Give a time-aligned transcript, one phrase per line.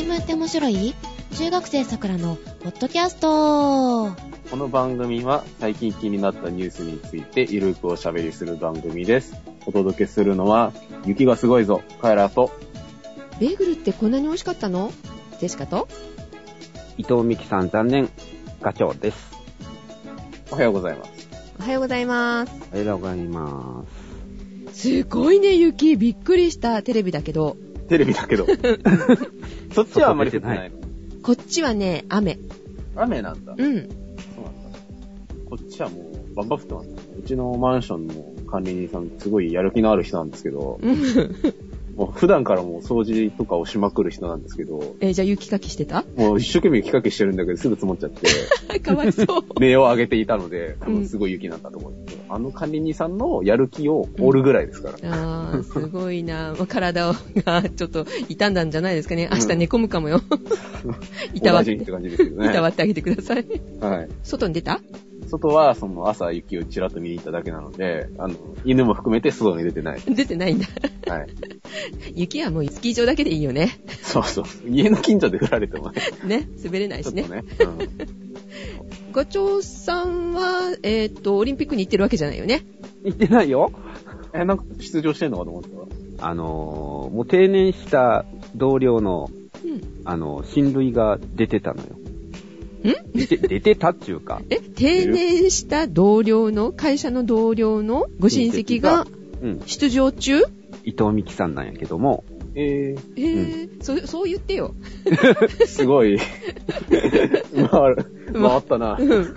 [0.00, 0.94] 新聞って面白い？
[1.36, 4.16] 中学生さくらのポッドキャスト
[4.50, 9.34] この番組は最近気になったニュースについてゆるくおしゃべりする番組です。
[9.66, 10.72] お届けするのは、
[11.04, 12.50] 雪がすごいぞ、カエラと、
[13.40, 14.90] ベーグルってこんなに美味しかったの？
[15.38, 15.86] ジェシカと？
[16.96, 18.08] 伊藤美希さん残念、
[18.62, 19.36] ガチョウです。
[20.50, 21.28] おはようございます。
[21.58, 22.52] おはようございます。
[22.72, 23.84] おはようございま
[24.72, 25.98] すごいね、雪。
[25.98, 26.82] びっくりした。
[26.82, 27.58] テレビだけど。
[27.90, 28.46] テレビだけど。
[29.72, 30.76] そっちはあんまり降ってないの。
[31.22, 32.38] こっちはね、雨。
[32.96, 33.54] 雨なんだ。
[33.56, 33.58] うん。
[33.58, 33.88] そうなんだ。
[35.48, 36.88] こっちはもう、バンバン降ってます。
[37.18, 38.14] うちのマンションの
[38.50, 40.96] 管理人さん、すごいやる気のある人なんですけど、うん
[41.96, 46.04] もう普段からもう掃除とかをしまくる人なんですけど、え、じゃあ雪かきしてた？
[46.16, 49.26] もう一生懸命雪かきしてるんだけど、すぐ積もっちゃって、 かわいそう。
[49.60, 55.12] 値を上げていたので、多分すごい雪なんだと思うんですけど、あの管理人さんのやる気を折るぐらいですから。
[55.12, 56.54] あー、すごいな。
[56.56, 59.28] まあ体がちょっと傷んだんじゃないですかね。
[59.30, 60.20] 明日寝込むかもよ。
[61.34, 61.72] いたわって。
[61.74, 63.44] いたわってあげてください。
[63.80, 64.08] はい。
[64.22, 64.80] 外に出た？
[65.28, 70.00] 外は、その朝雪をちらっと見に行っただけなので、あの、犬も含めて外に出てない。
[70.06, 70.66] 出てないんだ。
[71.06, 71.28] はい。
[72.14, 73.80] 雪はもうスキー場だけでいいよね。
[74.02, 74.44] そうそう。
[74.68, 76.02] 家の近所で降られてもね。
[76.24, 76.48] ね。
[76.62, 77.22] 滑れないしね。
[77.22, 77.86] ちょっとね。
[79.12, 82.58] ガチョウさんは、えっ、と、オリンピックに行ってるわけじゃないよね。
[82.58, 82.64] す。
[83.04, 83.72] 言ってないよ。
[84.32, 84.40] うん。
[84.40, 85.62] え、なんか出場してんのかと思っ
[86.18, 89.28] たあのー、もう定年した同僚の、
[89.64, 89.80] うん。
[90.04, 91.99] あの、親類が出てたのよ。
[92.88, 93.12] ん？
[93.12, 99.06] 出て、出てたっていうか、え、定年した同僚の、会社の同僚のご親戚が
[99.42, 100.42] うん、出場中？
[100.84, 104.74] 伊藤美希さんなんやけども、ええーそ、そう言ってよ。
[105.04, 106.18] ー、 すごい。
[106.90, 108.98] 回る、回ったな。
[108.98, 109.34] うん。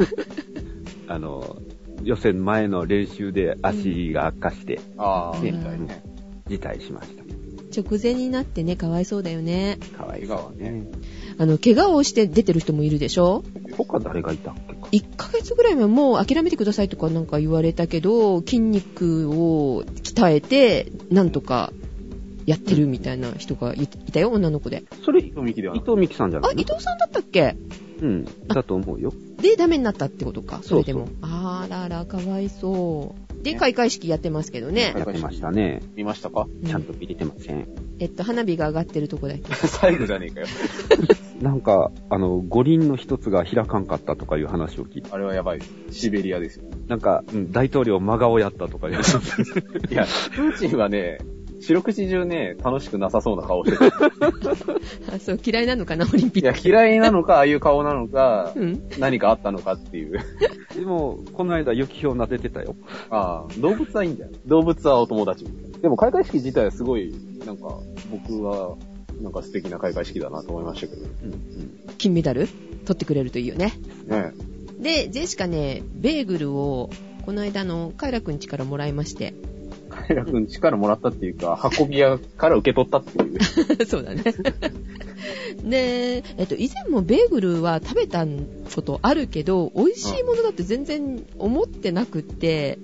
[1.07, 1.57] あの、
[2.03, 6.03] 予選前の練習で足が悪化して、ああ、ね。
[6.47, 7.22] 辞退しました。
[7.75, 9.77] 直前になってね、かわいそうだよね。
[9.97, 10.87] かわいそう怪我はね。
[11.37, 13.43] あの、怪我をして出てる人もいるでしょ？
[13.77, 14.87] 他誰がいたっけか。
[14.91, 21.71] 1ヶ月ぐらいはもう諦めてくださいとかなんか言われたけど、筋肉を鍛えて、なんとか
[22.45, 24.83] やってるみたいな人がいいたよ、女の子で。
[25.03, 26.61] それ、伊伊藤美希ではなく藤美希さんじゃなあ、いの？
[26.61, 27.55] 伊藤さんだったっけ？
[28.01, 29.13] うん、だと思うよ。
[29.41, 31.05] で、ダメになったってことか、それでも。
[31.07, 33.22] そうあらら、かわいそう。
[33.43, 34.93] で、開会式やってますけどね。
[34.97, 35.81] やってましたね。
[35.95, 36.47] 見ましたか？
[36.61, 37.67] うんちゃんと見れてません。
[37.99, 39.53] えっと、花火が上がってるとこだっけ。
[39.67, 40.47] 最後じゃねえかよ。
[41.41, 45.99] なんか、あの、五輪の一つが開かんかったとかいう話を聞いて、あれはやばいです。
[45.99, 46.63] シベリアですよ。
[46.87, 49.13] なんか、うん大統領真顔やったとかいう話。
[49.91, 50.05] いや、
[50.35, 51.17] プーチンはね、
[51.63, 53.85] 四六時中ね、楽しくなさそうな顔してた。
[53.87, 53.89] い
[55.15, 56.67] あ、そう、嫌いなのかな、オリンピッや、ク。
[56.67, 58.83] 嫌いなのか、ああいう顔なのか、うん。
[58.99, 60.19] 何かあったのかっていう。
[60.75, 62.75] でも、この間雪氷撫でてたよ。
[63.09, 64.31] ああ、動物はいいんだよ。
[64.45, 65.45] 動物はお友達。
[65.81, 67.15] でも開会式自体はすごい、
[67.45, 67.79] なんか、
[68.11, 68.75] 僕は、
[69.21, 71.01] なんか素敵な開会式だなと思いましたけど。
[71.01, 71.39] うん、うん。
[71.97, 72.49] 金メダル
[72.85, 73.71] 取ってくれるといいよね。
[74.07, 74.33] ね
[74.79, 76.89] で、ジェシカね、ベーグルを、
[77.25, 79.33] この間のカイラくん家からもらいまして。
[80.03, 83.85] 平くん力もらったっていうか、運び屋から受け取ったっていう。
[83.85, 84.23] そうだね。
[85.63, 92.79] で、えっと、以前もベーグルは食べたことあるけど、美味しいものだって全然思ってなくって、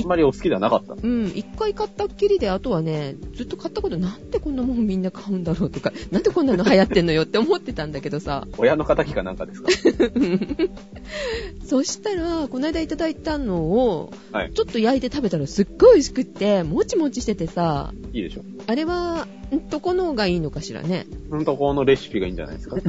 [0.00, 0.94] あんまりお好きではなかった。
[0.94, 8.46] うん、一回買ったっきりで、あとはね、ずっと買ったこと、なんでこんなもんみんな買うんだろうとか、 なんでこんなの流行ってんのよって思ってたんだけどさ。
[8.58, 9.68] 親の仇かなんかですか？
[11.66, 14.52] そしたら、この間いただいたのを、はい。
[14.52, 18.42] ちょっと焼いて食べたらすっごい美味しくって、もちもちしててさ、いいでしょ。
[18.66, 21.06] あれは、んどこのがいいのかしらね。
[21.30, 22.76] ほんとこのレシピがいいんじゃないですか？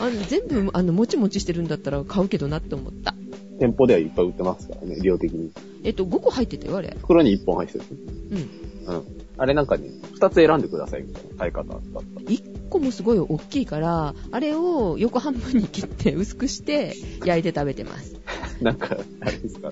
[0.00, 3.14] あの全部、あの、もちもちしてるんだったら買うけどなって思った。
[3.58, 5.50] 店舗ではいっぱい売ってますからね、量的に。
[5.84, 6.94] えっと、5個入ってたよ、あれ。
[6.98, 7.84] 袋に1本入ってる。
[8.30, 8.94] うん。
[8.94, 9.04] うん。
[9.38, 12.00] あれなんかね、2つ選んでくださいみたいな買い方だった。
[12.00, 16.94] 1個もすごい大きいから、あれを横半分に切って薄くして
[17.24, 18.16] 焼いて食べてます。
[18.62, 19.70] なんか、あれですか。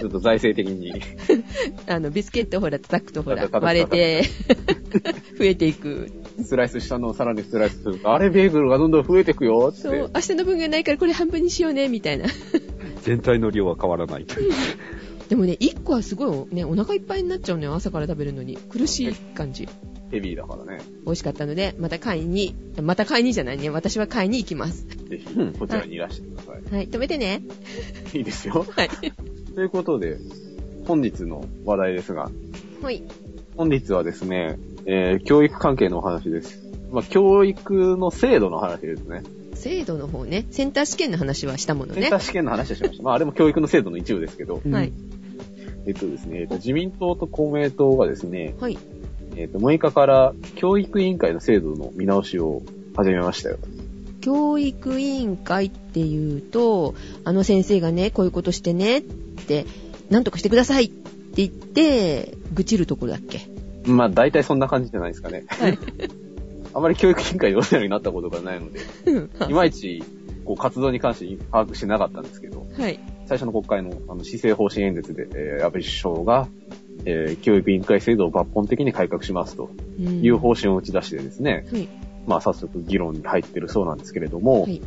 [0.00, 0.94] ちょっと財政的に。
[1.86, 4.22] あの、ビスケットほら叩くとほら割れて
[5.38, 6.10] 増えていく。
[6.42, 9.82] スライスしたのをさらにスライスすると、あれベーグルがどんどん増えてくよって。
[9.82, 12.24] そう、明日の分がないからこれ半分にしようね、みたいな。
[13.02, 14.52] 全体の量は変わらないという。
[15.28, 18.56] でもね、1個はすごいね、お腹いっぱいになっちゃうのよ、朝から食べるのに。
[18.56, 19.68] 苦しい感じ。
[20.10, 20.82] ヘビーだからね。
[21.04, 24.86] 美味しかったので、また買いに、また買いにじゃないね、私は買いに行きます。
[24.88, 26.74] ぜひうん、こちらにいらしてください。
[26.74, 27.42] はい、止めてね。
[28.12, 28.66] いいですよ。
[28.68, 28.88] はい。
[29.54, 30.18] ということで、
[30.86, 32.30] 本日の話題ですが、
[32.82, 33.04] ほい。
[33.56, 36.60] 本日はですね、えー、教育関係のお話です。
[36.90, 39.22] まあ、教育の制度の話ですね。
[39.60, 42.16] 制度の方ね、センター試験の話はしたものねセンタ。
[42.16, 43.02] ー試験の話をしました。
[43.02, 44.92] まあ、あれも教育の制度の一部ですけど、はい。
[45.86, 48.78] えっとですね、えっと自民党と公明党がですね、はい。
[49.36, 52.62] ええっ、と、6日から教育委員会の制度の見直しを
[52.96, 53.58] 始めましたよ。
[54.20, 59.66] 教育委員会っていうと、あの先生がね、こういうことしてねって、
[60.10, 61.02] なんとかしてくださいって
[61.36, 63.40] 言って、愚痴るところだっけ？
[63.86, 65.44] まあ、大体そんな感じじゃないですかね。
[65.48, 65.78] はい。
[66.72, 68.80] あまり教育委員会でお世話になったことがないので、
[69.48, 70.02] いまいち、
[70.44, 72.98] こう、活動に関して把握してなかったんですけど、はい。
[73.26, 76.48] 最初の国会のあの施政方針演説で、えー安倍首相が、
[77.04, 81.88] えー教育委員会制度を抜本的に改革しますとうんいう方針を打ち出してですね、はい。
[82.26, 84.80] まあ早速議論に入ってるそうなんですけれども、はい。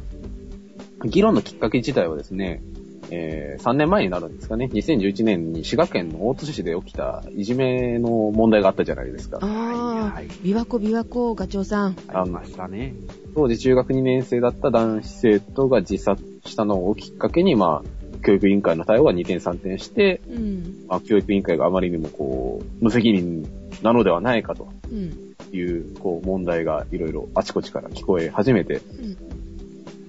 [1.06, 2.62] 議論のきっかけ自体はですね、
[3.12, 9.40] えー3年前になるんですかね、2011年に滋賀県の大津市で起きたいじめの問題があったじゃないですか。
[9.42, 11.96] ああはい、琵琶湖琵琶湖ガチョウさん。
[12.08, 12.94] ありましたね。
[13.36, 20.86] 当時中学2年生だった男子生徒が自殺したのをきっかけに、まあ、教育委員会の対応が2点3点して、うん。
[20.88, 23.48] まあ、教育委員会があまりにもこう、無責任
[23.82, 25.36] なのではないかとうん。
[25.52, 29.18] いう、こう、問題がいろいろあちこちから聞こえ始めて、うん。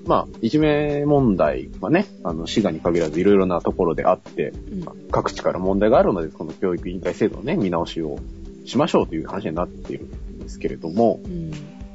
[0.07, 5.09] まあ、いじめ問題はね、あの、滋賀に限らずいろいろなところであって、うん。
[5.11, 8.19] 各地から問題があるので、この教育委員会制度のね、見直しを
[8.67, 11.51] しましょうという話になっているんですけれども、うん。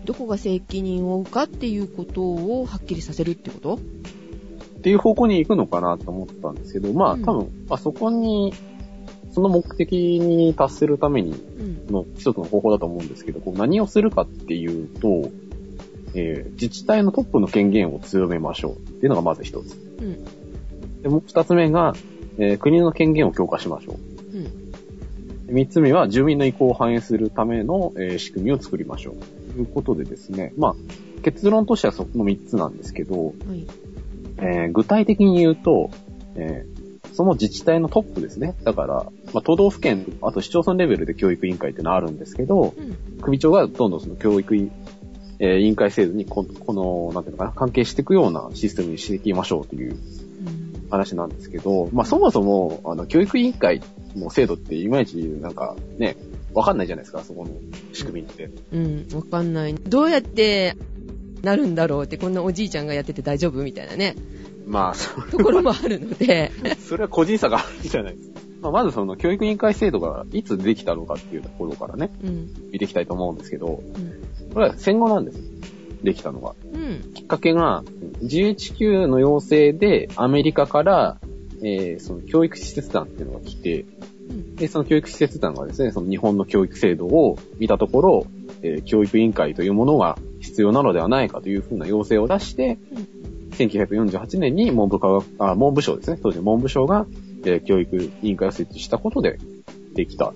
[0.06, 3.75] どこが責任を負うかっていうことをはっきりさせるってこと？
[3.75, 8.53] っていう方向に行くのかなと思ったんですけど、まあ、うん多分、まあ、そこに、
[9.31, 11.94] その目的に達するためにうん。
[11.94, 15.29] の一つの方法だと思うんですけど、こう何をするかっていうと、
[16.15, 19.75] えー自治体のトップの権限を強めましょうっていうのがまず一つ。
[20.00, 20.23] うん。
[21.01, 21.94] で、もう二つ目が、
[22.38, 24.38] えー国の権限を強化しましょう。
[24.38, 24.71] うん。
[25.47, 29.53] で三つ目は、住民の意向を反映するための、えー仕組みを作りましょう。
[29.53, 30.75] ということでですね、まあ、
[31.23, 33.67] 結論としてはその三つなんですけど、はい。
[34.38, 35.91] えー具体的に言うと、
[36.35, 36.79] えー
[37.11, 38.56] その自治体のトップですね。
[38.63, 38.94] だから、
[39.33, 43.19] まあ、都道府県、あと市町村レベルで教育委員会ってのはあるんですけど、うん。
[43.21, 44.71] 首長がどんどんその教育委,、
[45.39, 50.00] えー委員会制度にこ、この、なんていうのかな、関係していくようなシステムにしていきましょうといううん。
[50.89, 53.81] 話なんですけど、まあ、そもそも、あの、教育委員会
[54.15, 56.18] の制度っていまいち、なんか、ね、
[56.53, 57.51] わかんないじゃないですか、そこの
[57.94, 58.50] 仕組みって。
[58.74, 59.07] うん。
[59.13, 59.75] わかんない。
[59.75, 60.75] どうやって
[61.44, 63.63] なるんだろうって、こんなおじいちゃんがやってて大丈夫？
[63.63, 64.15] みたいなね、
[64.68, 66.51] まあ、そところもあるので。
[66.88, 68.39] それは個人差があるじゃないですか。
[68.62, 72.50] まあ、まずその教育委員会制度がいつできたのかっていうところからね、うん。
[72.71, 74.28] 見ていきたいと思うんですけど、うん。
[74.53, 75.39] これは戦後なんです。
[76.03, 76.55] できたのが。
[76.73, 77.13] うん。
[77.13, 77.83] きっかけが、
[78.23, 81.17] GHQ の要請でアメリカから、
[81.61, 83.85] えーその教育施設団っていうのが来て、
[84.29, 84.55] うん。
[84.55, 88.27] で、その教育施設団がですね、その日本の教育制度を見たところ、
[88.61, 92.77] えー教育委員会というものが必要なのではないかというふうな要請を出して、
[93.51, 97.05] 1948年に文部科学、あ、文部省ですね、当時文部省が、
[97.43, 99.37] えー教育委員会を設置したことで
[99.93, 100.33] できた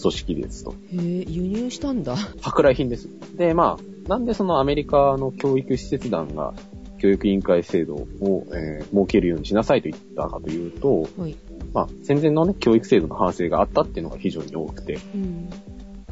[0.00, 0.72] 組織ですと。
[0.72, 2.16] へえ、輸入したんだ。
[2.42, 3.08] 舶来品です。
[3.36, 6.54] で、まあ、なんでそのアメリカの教育施設団が
[6.98, 11.36] 教育委員会制度を、えー設けるようにしなさいと言ったかというと、はい。
[11.72, 15.50] まあ、戦前のね、教育制度の反省があったっていうのが非常に多くて、うん。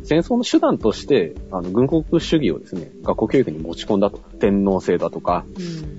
[0.02, 4.18] 戦争の手段として、あの、軍国主義をですね、学校教育に持ち込んだと。
[4.38, 5.46] 天皇制だとか、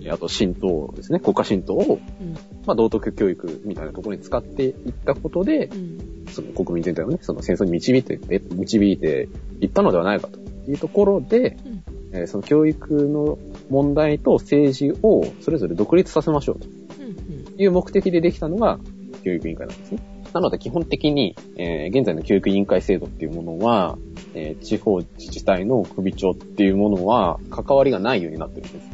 [0.01, 0.11] うん。
[0.11, 2.33] あと神道ですね、国家神道を、うん。
[2.65, 4.73] まあ、道徳教育みたいなところに使っていっ
[5.05, 6.14] たことで、うん。
[6.31, 8.19] その国民全体をね、その戦争に導いて、
[8.51, 9.29] 導いて
[9.61, 10.39] いったのではないかと
[10.69, 11.83] いうところで、うん
[12.13, 13.37] えーその教育の
[13.69, 16.67] 問題と政治をそれぞれ独立させましょうと
[16.99, 17.61] うん。
[17.61, 18.79] いう目的でできたのが
[19.23, 19.99] 教育委員会なんですね。
[20.33, 23.97] なので基本的に、えー現在の教育委員会制度っていうものは、
[24.33, 28.89] えー地方自治体の首長っていうものは関わりがないようになってるんです。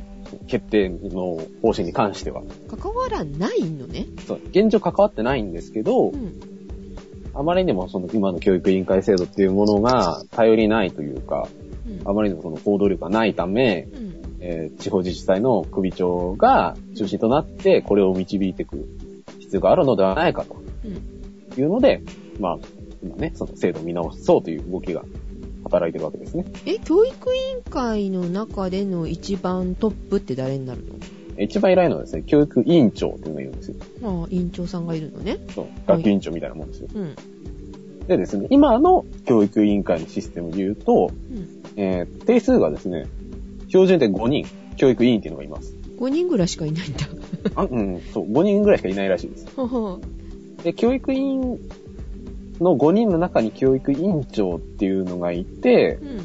[0.47, 2.41] 決定の方針に関しては。
[2.69, 4.05] 関わらないのね。
[4.25, 6.41] そう現状関わってないんですけど、うん。
[7.33, 11.47] あまりにもその今の教育委員会制度っていうものが頼りないというか、
[11.87, 12.01] うん。
[12.05, 14.21] あまりにもその行動力がないため、うん。
[14.39, 18.87] えー地方自治体の首長が中心となってこれを導いていく
[19.39, 20.91] 必要があるのではないかとうん。
[21.59, 22.01] いうので、
[22.39, 22.59] まあ、
[23.03, 25.03] 今ね、その制度を見直そうという動きが
[25.63, 26.45] 働いてるわけですね。
[26.65, 30.83] え、教育委員会の中での一番トップって誰になる
[31.37, 33.75] 一番偉いのはですね、教育委員長っていうのがいるんですよ。
[34.01, 35.37] のああ、委員長さんがいるのね。
[35.53, 36.87] そう、学級委員長みたいなもんですよ。
[36.93, 37.15] うん。
[38.07, 41.47] でですね、今の教育委員会のシステムで言うと、うん。
[41.75, 43.07] えー定数がですね、
[43.67, 44.45] 標準で5人、
[44.75, 45.75] 教育委員っていうのがいます。
[45.97, 46.99] 5人ぐらいしかいないんだ。
[47.55, 49.47] あうん、そう、5人ぐらいしかいないらしいです。
[49.55, 49.99] はは。
[50.63, 51.59] で、教育委員
[52.59, 56.19] の5人の中に教育委員長っていうのがいて、うん。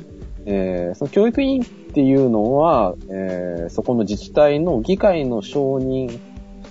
[0.46, 6.18] えーその教育委員っていうのは、えーそこの自治体の議会の承認、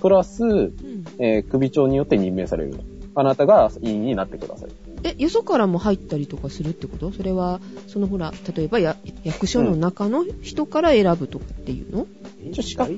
[0.00, 0.70] プラス、うん。
[1.18, 2.84] えー首長によって任命されると。
[3.16, 4.70] あなたが委員になってください。
[5.02, 7.10] え、よそからも入ったりとかするってこと？
[7.10, 12.06] それは、そのほら、例えばや役所の中の人から選ぶとかっていうの、
[12.48, 12.96] 一応資格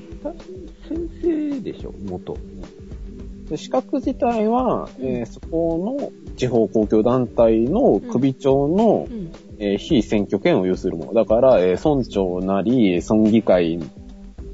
[0.87, 2.37] 先生でしょ、元。
[3.49, 9.31] で資格自体は、えーそこの地方公共団体の首長の、うん。
[9.59, 11.13] えー非選挙権を有するもの。
[11.13, 13.73] だから、えー村長なり、村議会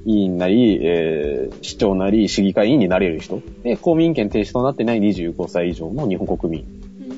[0.06, 3.42] 委員なり、えー市長なり、市議会委員になれる人。
[3.64, 6.66] で、公民権停止となってない25歳以上の日本国民、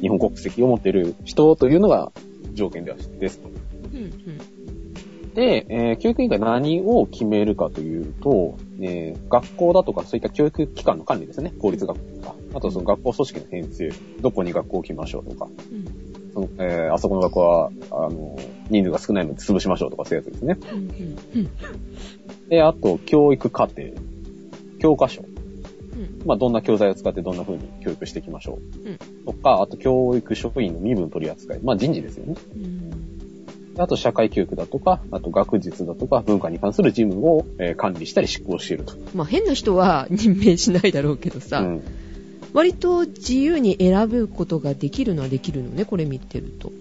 [0.02, 2.12] 日本国籍を持っている人というのが
[2.54, 3.50] 条件ではですと。
[3.94, 3.98] うん。
[3.98, 5.34] うん。
[5.34, 11.54] で、えー教育委員会何を決めるかというと、えー学校だとかそういった教育機関の管理ですね。
[11.60, 12.36] 公立学校とか。
[12.54, 13.92] あとその学校組織の編成。
[14.22, 15.48] どこに学校を置きましょうとか。
[15.72, 16.07] うん。
[16.60, 18.38] えーあそこの学校は、あの、
[18.70, 20.58] 人数が少ないので潰しましょうとかそういうやつですね。
[22.50, 23.82] で、あと、教育課程。
[24.80, 25.22] 教科書。
[25.22, 25.26] う
[26.24, 26.28] ん。
[26.28, 28.90] まあ、どんな教材を使ってどんな風に教育していきましょう。
[28.90, 31.60] うんとか、あと、教育職員の身分取り扱い。
[31.62, 32.36] まあ、人事ですよね。
[32.56, 33.82] うん。
[33.82, 38.94] あと、社会教育だとか、あと、学術だとか、文化に関する事務を、えー管理したり執行していると。
[39.14, 41.82] まあ変な人は任命しないだろうけどさ、うん。
[42.54, 46.72] 割と自由に選ぶことができるのはできるのね、これ見てると。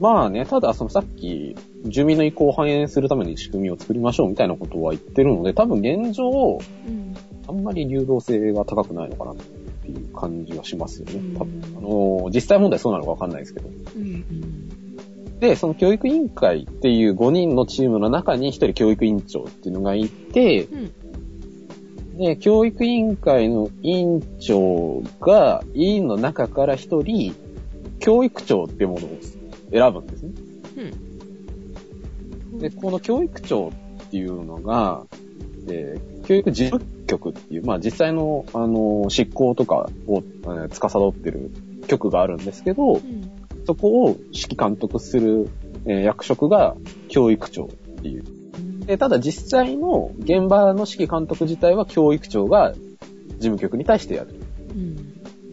[0.00, 1.54] まあね、ただ、そのさっき、
[1.84, 7.14] 住民の意向を反映するために仕組みを作りましょうみたいなことは言ってるので、多分現状、うん。
[7.48, 11.36] あんまり流動性が高くないのかなっていう感じはしますよね。
[11.36, 13.68] 多分うんあのー実際問題そうなのかわかんないですけど。
[13.68, 15.38] うん。
[15.40, 20.92] で、その教育委員会っていう5人のチームの中に1人教育委員長っていうのがいて、うん。
[22.16, 27.34] で、教育委員会の委員長が委員の中から1人、
[27.98, 29.10] 教育長っていうものを
[29.70, 30.32] 選ぶんですね。
[32.52, 32.58] うん。
[32.58, 35.06] で、この教育長っていうのが、
[35.68, 41.50] えー教育事務局っていう、まあ実際の、あの、執行とかを、えー司ってる
[41.88, 43.30] 局があるんですけどう、ん。
[43.66, 45.48] そこを指揮監督する、
[45.86, 46.76] えー役職が
[47.08, 47.68] 教育長っ
[48.02, 48.39] ていう。
[48.86, 52.80] で、ただ実際の現場の指揮監督自体は教育長が事
[53.38, 54.34] 務局に対してやる。
[54.70, 55.06] うん。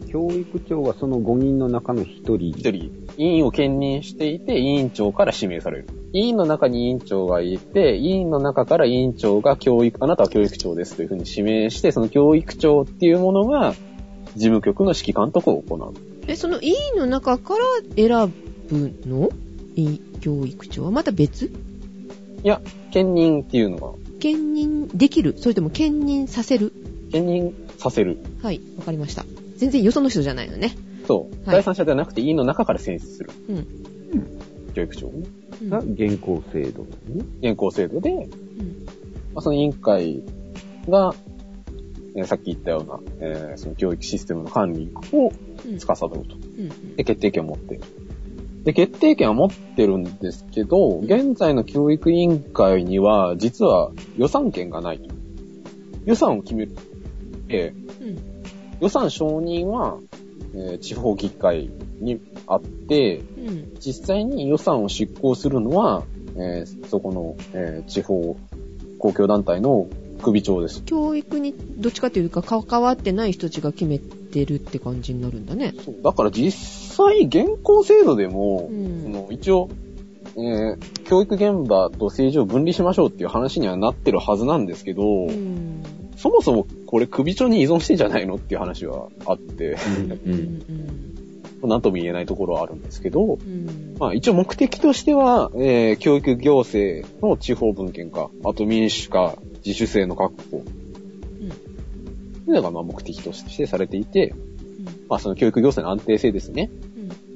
[0.08, 2.36] 教育長はその5人の中の1人。
[2.48, 5.88] 一人、委員を兼任していて、委員長から指名される。
[6.14, 13.74] 委員の中に委員長がいて、委員の中から委員長が教育、あなたは教育長ですというふうに指名して、その教育長っていうものが、
[14.34, 15.94] 事務局の指揮監督を行う。
[16.26, 17.60] え、その委員の中から
[17.96, 18.32] 選
[18.70, 19.28] ぶの？
[19.74, 20.90] 委教育長は？
[20.90, 21.46] また別？
[21.46, 21.50] い
[22.44, 22.60] や、
[22.92, 25.34] 兼任っていうのが、兼任できる？
[25.38, 26.72] それとも兼任させる？
[27.12, 28.18] 兼任させる。
[28.42, 29.24] はい、わかりました。
[29.56, 30.76] 全然よその人じゃないのね。
[31.06, 31.34] そう。
[31.46, 33.30] はい第三者ではなくて委員の中から選出する。
[33.48, 33.66] うん。
[34.74, 35.08] 教育長。
[35.08, 35.24] うん
[35.70, 37.24] が現行制度だね。
[37.42, 38.86] 現行制度で、うん
[39.34, 40.22] まあ、その委員会
[40.88, 41.14] が、
[42.14, 45.32] えーさっき言ったような、えーその教育システムの管理を
[45.66, 46.36] うん司ると。
[46.36, 47.82] うんで、決定権を持っている。
[48.68, 55.14] で、決定権は持ってるんですけど、現在の教育委員会には、実は予算権がないと。
[56.04, 56.72] 予算を決める。
[57.48, 58.18] えーうん
[58.80, 59.96] 予算承認は、
[60.54, 61.70] えー地方議会
[62.00, 66.02] にあって、うん実際に予算を執行するのは、
[66.36, 68.36] えーそこの、えー地方
[68.98, 69.86] 公共団体の
[70.20, 70.82] 首長です。
[70.82, 75.72] 教育にどっちかというか関わってない人たちが決めてるって感じになるんだね。
[75.82, 79.02] そうだから実際、現行制度でも、うん。
[79.02, 79.68] その一応、
[80.36, 85.82] えー教育現場と政治を分離しましょうっていう話にはなってるはずなんですけど、うん。
[86.16, 90.12] そもそもこれ首長に依存してんじゃないのっていう話はあって、うん
[91.62, 91.68] うん。
[91.68, 93.96] なんとも言えないところはあるんですけど、うん。
[93.98, 100.58] まあ一応目的としては、えー教育行政の地方分権化、あと民主化、自主性の確保、
[102.48, 104.34] というのがまあ目的としてされていて、
[105.08, 106.70] まあその教育行政の安定性ですね。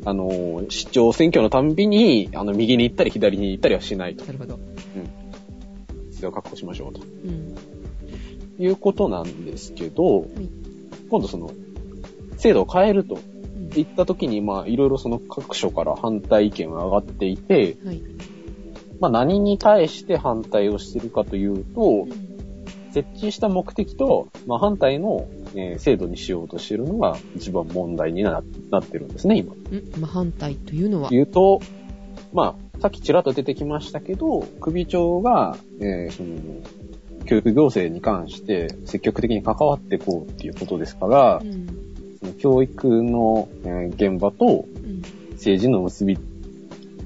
[0.03, 4.25] うんあのー、市長選挙のたんびに、あの、右に行ったり左に行ったりはしないと。
[4.25, 4.59] なるほど。
[6.11, 7.01] それを確保しましょうと。
[7.25, 7.55] うん
[8.59, 10.27] いうことなんですけど、
[11.11, 11.51] 今度その、
[12.37, 18.03] 制度を変えるとうん言った時に、まあ、いろいろその各所から反対意見が上がっていて、はい。
[19.01, 22.07] まあ、何に対して反対をしているかというと、
[22.93, 29.55] 設置した目的と、まあ、反対の、えー制度にしようとしているのが一番問題にななってるんですね、今。
[29.55, 31.11] うんまあ、反対というのは。
[31.11, 31.61] 言うと、
[32.33, 36.31] まあ、さっきちらっと出てきましたけど、首長が、えーその、
[37.27, 41.67] 教育行政に関して積極的に関わっていこうっていうことですからう、ん
[42.19, 45.03] その教育の、えー現場とうん
[45.35, 46.19] 政治の結び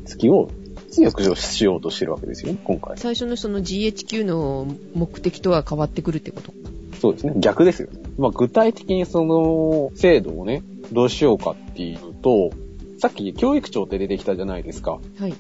[0.05, 0.51] つきを
[0.91, 2.97] 強くしようとしてるわけですよね、今回。
[2.97, 6.53] 最初のその GHQ の目的とは変わってくるってこと？
[7.01, 8.01] そうですね、逆ですよね。
[8.19, 12.51] まあ、具体的にその制度をね、どうしようかっていうと、
[12.99, 14.99] さっき教育長って出てきたじゃないですか。
[15.19, 15.35] はい。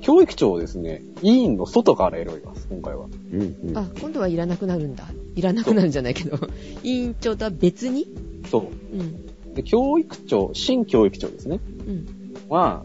[0.00, 3.06] 教育長をですね、委員の外から選びます、今回は。
[3.32, 3.78] うんうん。
[3.78, 5.04] あ、今度はいらなくなるんだ。
[5.36, 6.38] いらなくなるんじゃないけど。
[6.82, 8.06] 委員長とは別に？
[8.50, 8.62] そう。
[8.96, 9.54] うん。
[9.54, 11.60] で、教育長、新教育長ですね。
[11.86, 12.06] うん。
[12.48, 12.84] は、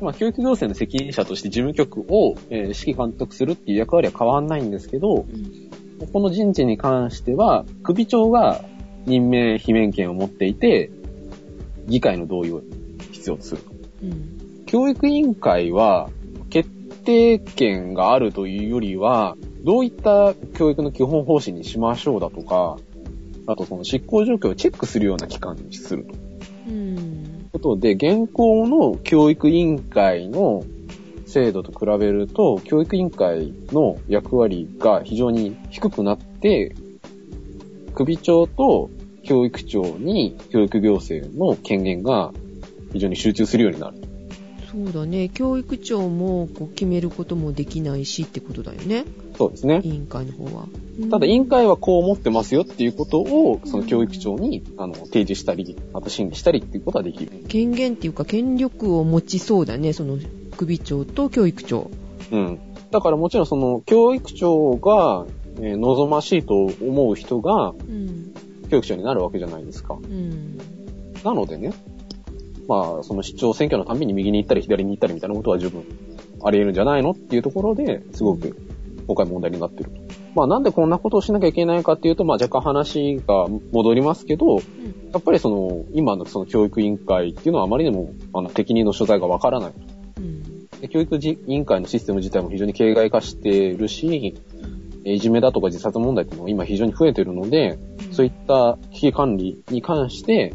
[0.00, 5.63] まあ、教育行政の責任者として事務局を、えー指揮監督するっていう役割は変わんないんですけど、うん。
[6.12, 8.64] この人事に関しては、首長が
[9.06, 10.90] 任命罷免権を持っていて、
[11.86, 12.62] 議会の同意を
[13.12, 13.62] 必要とする。
[14.02, 14.64] うん。
[14.66, 16.10] 教育委員会は、
[16.50, 16.68] 決
[17.04, 22.76] 定権があるというよりは、どういった教育の基本方針にしましょうだとか、
[23.46, 26.14] あとその執行状況をチェックするような機関にすると。
[26.68, 27.48] うん。
[27.52, 30.64] ことで、現行の教育委員会の
[31.26, 36.74] 制度と比べると、教育委員会の役割が非常に低くなって、
[37.94, 38.90] 首長と
[39.22, 42.32] 教育長に教育行政の権限が
[42.92, 43.96] 非常に集中するようになる。
[44.74, 45.28] そうだね。
[45.28, 49.04] 教育長もこう決めることもできないしってことだよね。
[49.38, 49.80] そうですね。
[49.84, 50.66] 委員会の方は。
[51.10, 57.30] ただ委員会はこう思ってますよっていうことを、その教育長にあの提示したり、あと審議したりっていうことはできる。
[57.46, 59.92] 権限っていうか権力を持ちそうだね。
[59.92, 60.18] その
[60.54, 61.90] 首長と教育長。
[62.32, 62.58] うん。
[62.90, 65.26] だからもちろんその教育長が、
[65.60, 68.34] えー望ましいと思う人がうん。
[68.70, 69.94] 教育長になるわけじゃないですか。
[69.94, 70.58] うん。
[71.22, 71.72] なのでね、
[72.68, 75.84] まあその市長選挙のために右に行ったり左に行ったりみたいなことは十分
[76.42, 78.56] あり得るんじゃないのっていうところですごく
[79.06, 79.96] 今回問題になってると。
[80.34, 84.60] まあなんでこんなことをしなきゃいけないかっていうと、まあ若干話が戻りますけど、うん。
[85.12, 89.72] やっぱりその今のその教育委員会っていうのはあまりにもあの適任の所在がわからない。
[89.72, 89.86] うん。
[89.86, 89.93] で
[90.88, 94.34] 教育委員会のシステム自体も非常に形骸化しているし、
[95.04, 97.78] えいじめだとか自殺問題っていうのが今非常に増えているので、
[98.12, 100.54] そういった危機管理に関して、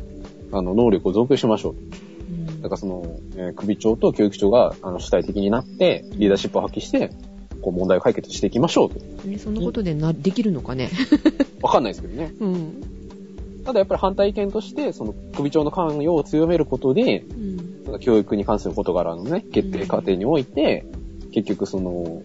[0.52, 1.76] あの、能力を増強しましょう。
[1.76, 2.62] うん。
[2.62, 7.12] だからその、えー首長と教育長が、あの、主体的になって、リーダーシップを発揮して、
[7.62, 9.00] こう、問題を解決していきましょうと。
[9.28, 10.90] ね、そんなことでな、できるのかね。
[11.62, 12.34] わかんないですけどね。
[12.40, 12.84] うん。
[13.66, 17.69] ただやっぱり反対意見として、その、首長の関与を強めることで、うん。
[17.98, 20.86] 教育に関する事柄のね、決定過程において、
[21.32, 22.22] 結局その、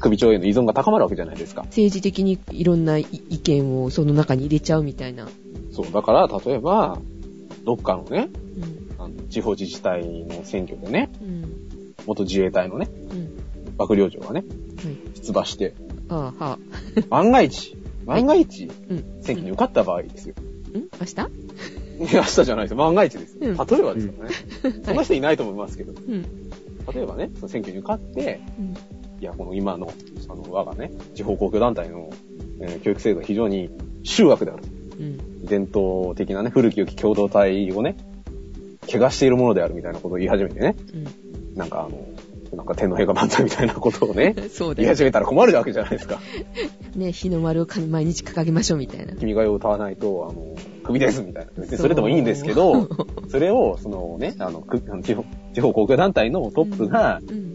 [0.00, 1.62] 首長への依存が高まるわけじゃないですか。
[1.62, 5.28] 政治的にいろんな意見をその中に入れちゃうみたいな。
[5.72, 6.98] そう、だから、例えば、
[7.64, 9.02] どっかのね、うん。
[9.04, 11.94] あの地方自治体の選挙でね、うん。
[12.06, 13.36] 元自衛隊のね、うん。
[13.76, 14.44] 幕僚長がね、
[14.76, 14.96] はい。
[15.16, 15.74] 出馬して、
[16.08, 16.58] ああ、はあ。
[17.10, 19.04] 万が一、万が一、うん。
[19.20, 20.34] 選挙に受かった場合ですよ。
[20.72, 21.14] ん明日？
[21.98, 22.76] 明日じゃないですよ。
[22.76, 24.28] 万が一です例えばですよね。
[24.84, 25.92] そんな人いないと思いますけど。
[25.92, 26.22] うん。
[26.94, 28.74] 例えばね、その選挙に受かって、うん。
[29.20, 29.92] いや、この今の、
[30.28, 32.10] あの、我がね、地方公共団体の、
[32.60, 33.70] えー教育制度は非常に
[34.02, 34.62] 集悪である。
[34.98, 35.44] うん。
[35.44, 37.96] 伝統的なね、古き良き共同体をね、
[38.90, 40.76] 怪我しているものであるみたいなことを言い始めてね、
[41.54, 42.06] なんかあの、
[42.56, 44.34] なんか天皇陛下万歳みたいなことをね。
[44.76, 46.20] 言い始めたら困るわけじゃないですか。
[46.94, 49.14] ね、日の丸を毎日掲げましょうみたいな。
[49.14, 50.54] 君が代を歌わないと、あの、
[50.86, 51.52] 首ですみたいな。
[51.58, 52.88] 別にそれでもいいんですけど、
[53.28, 54.62] それを、そのね、あの、
[55.02, 57.54] 地方、地方公共団体のトップが、うん。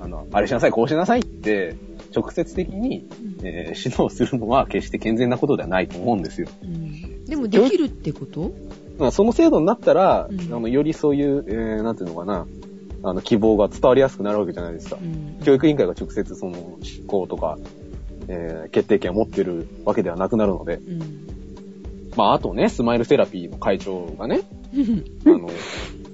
[0.00, 1.76] あの、あれしなさい、こうしなさいって、
[2.14, 3.06] 直接的に、
[3.42, 6.48] えー指導するのは決して健全なことではないと思うんですよ。
[6.62, 7.24] うん。
[7.24, 8.52] でもできるってこと？
[8.98, 12.46] まあ、その制度になったら、うんあの、よりそういう、えー、なんていうのかな、
[13.04, 15.04] あの、希望が伝わりやすくなるわけじゃないですかう。
[15.04, 15.38] ん。
[15.44, 17.58] 教育委員会が直接その、執行とか、
[18.28, 21.28] えー、決定権を持ってるわけではなくなるので、うん。
[22.18, 24.40] まあ、あとね、スマイルセラピーの会長がね、
[25.24, 25.48] あの、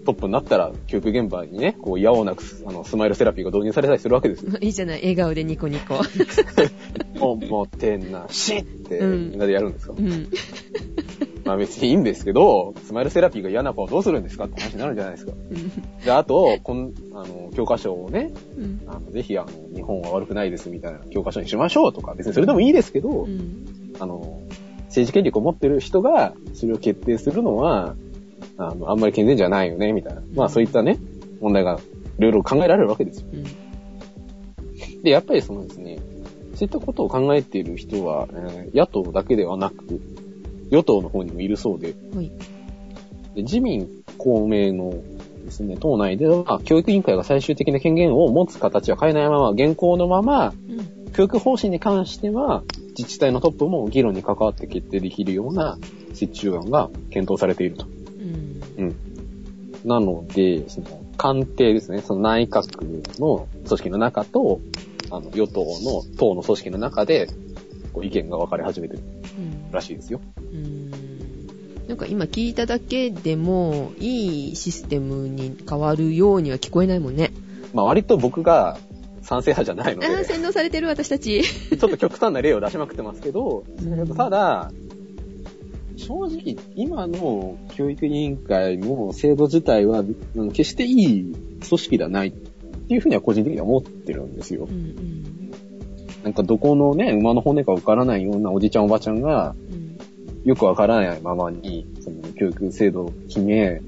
[0.04, 4.52] トップになったら、教育現場にね、こう、矢をなくす、あの、スマイルセラピーが導入されたりするわけですよ。
[4.60, 5.94] いいじゃない、笑顔でニコニコ。
[7.20, 10.28] おもてなしって、うんみんなでやるんですか、うん。
[11.46, 15.32] まあ別にいいんですけど、スマイルセラピーが嫌な子はどうするんですかって話になるじゃないですか。
[16.04, 18.82] で、あと、こん、あの、教科書をね、うん。
[18.86, 23.64] あの、ぜひ、あの、日本は悪くないですみたいな教科書にしましょうとか、別にそれでもいいですけど、うん。
[23.98, 24.42] あの、
[24.94, 27.96] 政治権力を持ってる人が、それを決定するのは、
[28.56, 30.22] あの、あんまり健全じゃないよね、みたいな。
[30.36, 31.00] まあそういったね、
[31.40, 31.80] 問題が
[32.18, 33.26] いろいろ考えられるわけですよ。
[33.32, 33.36] う
[34.98, 35.02] ん。
[35.02, 35.98] で、やっぱりそのですね、
[36.54, 40.00] そういったことを考えている人は、えー野党だけではなく、
[40.70, 42.30] 与党の方にもいるそうで、はい。
[43.34, 44.94] で自民、公明の
[45.44, 51.12] ですね、党内では、教育委員会が最終的な権限を持つ形は変えないまま、現行のまま、うん。
[51.12, 52.62] 教育方針に関しては、
[52.96, 55.78] 自治体のトップも議論に関わって決定できるような
[56.10, 57.86] 折衷案が検討されていると。
[57.86, 58.84] うん。
[58.84, 58.96] うん。
[59.84, 64.60] なので、その、官邸ですね、その内閣の組織の中と、
[65.10, 67.28] あの、与党の党の組織の中で、
[67.92, 69.02] こう意見が分かれ始めてる
[69.38, 69.72] うん。
[69.72, 70.20] らしいですよ。
[70.52, 77.32] うんでなんか今聞いただけでも、いいシステムに変わるようには聞こえないもんね。
[77.74, 78.78] まあ割と僕が
[79.24, 81.42] 賛成派じゃないので、あー、洗脳されてる私たち。
[81.42, 83.64] ちょっと極端な例を出しまくってますけど、
[84.16, 84.70] ただ、
[85.96, 91.34] 正直、今の教育委員会の制度自体は、うん決していい
[91.66, 94.72] 組織ではないっていうふうには個人的には思ってるんですよう。
[94.72, 95.50] ん
[96.22, 99.96] なんかどこのね、馬の骨かわからないようなおじちゃんおばちゃんが、うん。
[100.44, 103.80] よくわからないままに、その教育制度を決め、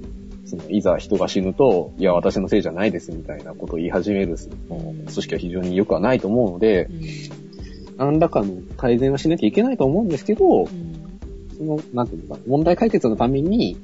[0.46, 4.37] そのいざ人が死ぬと、いや、私のせいじゃないですみたいなことを言い始める
[4.68, 7.96] 組織は非常に良くはないと思うのでう、ん。
[7.96, 11.18] 何らかの改善はしなきゃいけないと思うんですけど、うん。
[11.56, 13.76] その、なんていうのかな、問題解決のために、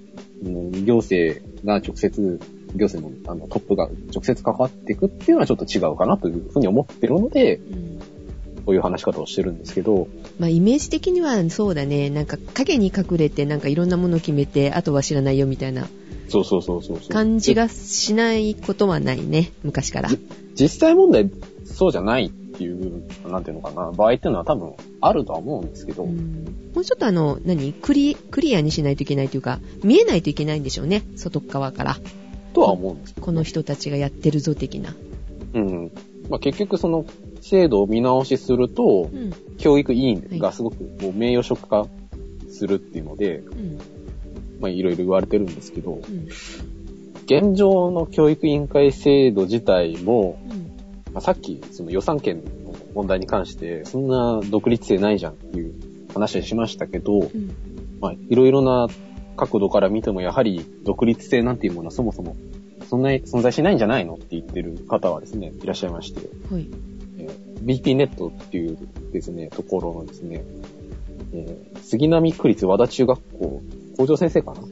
[0.45, 2.41] うん行政が直接、
[2.75, 7.93] 行政のあのトップが直接関わっていくっていうのはちょっと違うかなというふうに思ってるので、うん
[8.65, 10.07] こういう話し方をしてるんですけど、
[10.39, 12.11] まあ、イメージ的にはそうだね。
[12.11, 15.89] なんか影に隠れてなんかいろんなものを決めて、あとは知らないよみたいな
[16.33, 16.99] そうそうそうそう。
[17.09, 19.53] 感じがしないことはないね。
[19.63, 20.09] 昔から。
[20.55, 21.31] 実際問題、
[21.65, 27.75] そうじゃないっていう、なんていうのかな、場合っていうのは多分あるとは思うんですけど、うんもうちょっとあの、何？
[27.75, 31.03] クリ、クリアにしないといけないというか、見えないといけないんでしょうね。
[31.17, 31.97] 外側から。
[32.55, 34.95] とは思うんですけど、この人たちがやってるぞ的な。
[35.53, 35.93] うん。
[36.31, 37.05] まあ、結局その
[37.43, 39.33] 制度を見直しするとう、ん。
[39.59, 41.87] 教育委員がすごくこう名誉職化
[42.51, 43.79] するっていうので、うん。
[44.63, 46.29] まあ、いろいろ言われてるんですけど、うん。
[47.27, 51.13] 現状の教育委員会制度自体も、うん。
[51.13, 55.75] まあ、さっきその予算権の問題に関して、そんな独立性ないじゃんっていう
[56.15, 57.55] 話をしましたけど、うん。
[58.01, 58.89] まあ、いろいろな
[59.37, 62.37] 角度から見ても、やはり独立性なんていうものはそもそも、
[62.89, 66.21] そんなに存在しないんじゃないのって言ってる方はですね、いらっしゃいまして、
[66.53, 66.69] はい。
[67.19, 68.77] えー BP ネットっていう
[69.13, 70.45] ですね、ところのですね、
[71.33, 73.63] えー杉並区立和田中学校
[73.97, 74.61] 校長先生かな？
[74.61, 74.69] うん。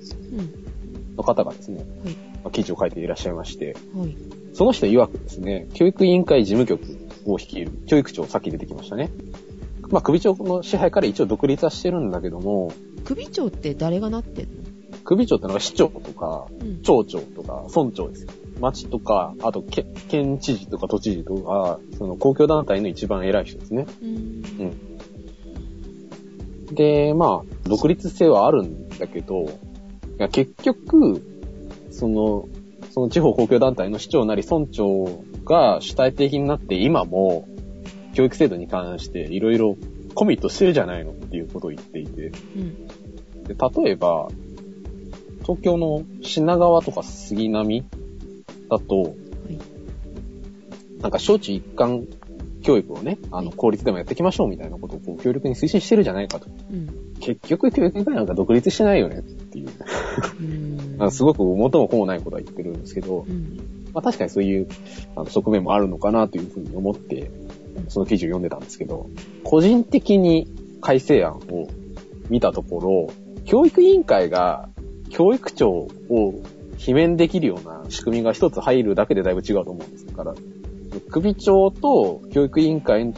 [1.16, 2.14] の方がですね、はい。
[2.14, 4.16] まあ記事を書いていらっしゃいまして、はい。
[4.54, 6.83] その人曰くですね、教育委員会事務局
[7.26, 9.11] を率いる教育長、さっき出てきましたね。
[9.90, 12.72] まあ、首長の支配から一応独立はしてるんだけども、
[13.04, 14.50] 首長って誰がなってんの？
[15.04, 16.83] 首長ってのが市長とか、うん。
[16.83, 18.30] 町長とか村長ですよ。
[18.61, 23.87] 町とか、あと県県知事とか都知事とか、その公共団体の一番偉い人ですね。
[24.02, 24.42] うん。
[26.74, 29.47] で、まあ、独立性はあるんだけど、
[30.31, 31.23] 結局、
[31.91, 32.49] その、
[32.91, 37.49] その地方公共団体の市長なり村長が主体的になって今も、
[38.15, 39.77] 教育制度に関していろいろ
[40.15, 42.87] コミットしてるじゃないのっていうことを言っていて、うん。
[43.45, 44.29] で例えば、
[45.43, 47.85] 東京の品川とか杉並
[48.69, 49.15] だと、はい。
[51.01, 52.07] なんか小中一貫
[52.62, 56.46] 教育をね、あの、公立でもやっていきましょうみたいなことをこう協力に推進してるじゃないかと。
[56.49, 57.14] うん。
[57.20, 59.68] 結局教育委員会なんか独立してないよねっていう。
[60.40, 63.59] うんすごく元も子もないことは言ってるんですけどう、ん。
[63.94, 64.68] まあ確かにそういう
[65.16, 67.31] あの側面もあるのかなというふうに思って、
[67.88, 69.09] その記事を読んでたんですけど、
[69.44, 70.46] 個人的に
[70.81, 71.68] 改正案を
[72.29, 73.12] 見たところ、
[73.46, 74.68] 教育委員会が
[75.09, 75.88] 教育長を
[76.79, 80.07] 罷免できるような仕組みが一つ入るだけでだいぶ違うと思うんです。
[80.07, 80.35] だから、
[81.11, 83.12] 首長と教育委員会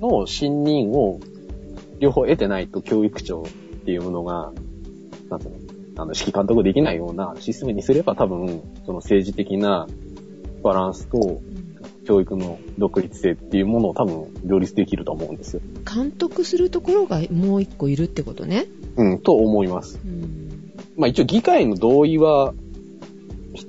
[0.00, 1.20] の信任を
[1.98, 3.44] 両方得てないと教育長っ
[3.84, 4.52] ていうものが、
[5.30, 9.86] なんていうの、あの、指揮監督できないようなシステムにすれば多分、その政治的な
[10.62, 11.40] バランスと
[12.06, 15.60] 教育の独立性っていうものを多分両立できると思うんですよ。
[15.84, 18.66] 監督するところがもう一個いるってことね。
[18.96, 20.00] うん、と思います。
[20.04, 20.72] うん。
[20.96, 22.54] まあ一応議会の同意は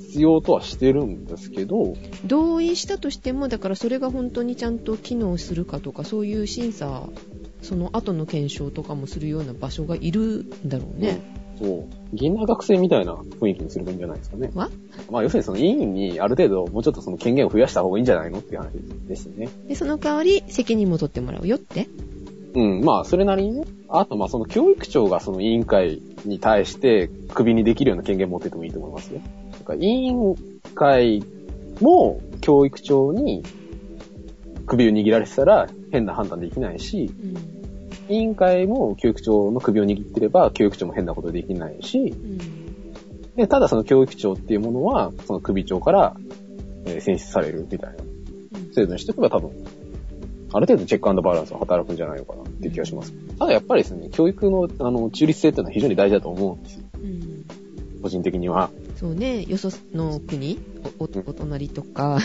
[0.10, 1.96] 必要とはしてるんですけど、
[2.26, 7.08] 同意したとしても、だからそれが本当にちゃんと機能するかとか、そういう審査、
[7.62, 11.22] その後の検証とかもするような場所がいるんだろうね。
[11.60, 14.50] そう、銀河学生みたいな雰囲気にすればいいんじゃないですかね。
[14.56, 14.70] わ？
[15.12, 18.72] まあ要するにその委員にある程度もうちょっとその権限を増やした方がいいんじゃないのっていう話
[19.08, 19.50] ですね。
[19.68, 21.88] で、その代わり責任も取ってもらうよって？
[22.56, 23.66] うん、まあ、それなりにね。
[23.90, 29.22] あと、まあ、その教育長がその委員会に対して、クビにできるような権限持っててもいいと思いますよ。
[29.70, 30.36] だから委員
[30.74, 31.24] 会
[31.80, 33.44] も教育長に
[34.66, 37.12] 首を握られてたら変な判断できないし、
[38.10, 38.16] うん。
[38.16, 43.36] 委員会も教育長の首を握ってれば、教育長も変なことできないし、うん。
[43.36, 46.16] で、ただその教育長っていうものは、その首長から、
[46.86, 47.98] えー選出されるみたいな
[48.74, 49.52] 制度にしておけば多分、
[50.52, 53.14] ある程度チェックバランスは働くんじゃないのかなっていう気がします。
[53.38, 56.86] ただやっぱりですね、教育のあの中立性っていうのは非常に大事だと思うんですよ。
[56.96, 58.02] うん。
[58.02, 58.72] 個人的には。
[59.00, 60.60] そうね、よその国、
[61.00, 62.20] お、お、お隣とか、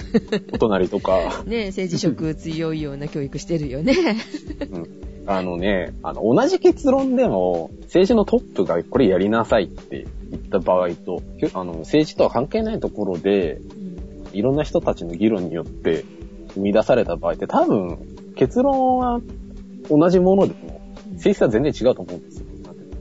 [0.53, 3.95] お隣とか、 ね、政治色強いような教育してるよね。
[4.73, 4.89] うん。
[5.25, 13.61] あのね、あの、同じ結論でも、政治のトップがこれやりなさいって言った場合と、あの、政治とは関係ないところで、
[14.33, 16.05] いろんな人たちの議論によって
[16.55, 17.99] 生み出された場合って多分、
[18.35, 19.21] 結論は
[19.89, 20.81] 同じものでも、
[21.19, 22.47] 性質は全然違うと思うんですよ。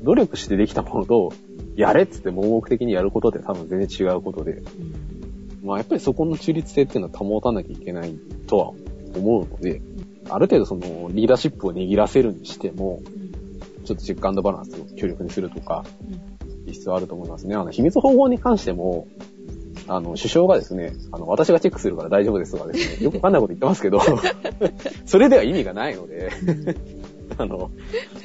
[0.03, 1.33] 努力してできたものと、
[1.75, 4.61] やれっつって盲目的にやることって多分全然違うことで、
[5.63, 8.15] まあやっぱりそこの中立性っていうのは保たなきゃいけない
[8.47, 8.71] とは
[9.15, 9.81] 思うので、
[10.29, 13.01] ある程度そのリーダーシップを握らせるにしても、
[13.85, 15.83] ちょっとチェックバランスを強力にするとか、
[16.65, 17.55] 必要あると思いますね。
[17.55, 19.07] あの、秘密保護に関しても、
[19.87, 23.99] あの、首相がですね、あの、私がチェックするから大丈夫ですとかですね、よくわかんないこと言ってますけど、
[25.05, 26.29] それでは意味がないので、
[27.37, 27.71] あの、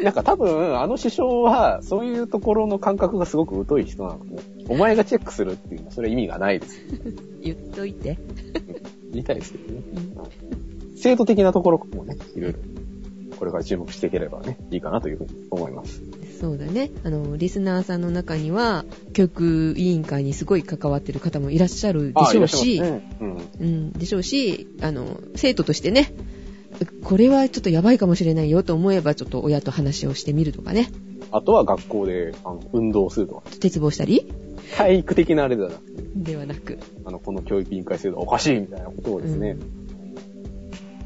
[0.02, 6.80] なんか多分、あの首相は、そういうところの感覚がすごく疎い人なので、お前がチェックするっていうのは、それは意味がないです。
[7.42, 8.18] 言っといて。
[9.12, 9.82] 言いたいですけどね。
[10.96, 12.58] 制度的なところもね、いろいろ、
[13.36, 16.02] これから注目していければね、いいかなというふうに思います。
[16.40, 16.90] そうだね。
[17.04, 26.12] あの、リスナーさんの中には、教育委員会にすごい関わってる方もいらっしゃるでしょうし、しゃいますねうん、でしょうし、あの、生徒としてね、
[27.02, 30.90] これはちょっとやばいかもしれないよと思えば、ちょっと親と話をしてみるとかね。
[30.92, 31.36] うん。
[31.36, 34.32] あとは学校で、あの、運動するとか、鉄棒したり？
[34.76, 35.74] 体育的なあれだな。
[36.14, 36.78] ではなく。
[37.04, 39.56] あの、この教育委員会制度はおかしいみたいなことをですね、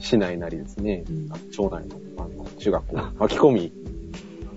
[0.00, 3.72] 市内なりですね、うん町内のあの中学校を巻き込み、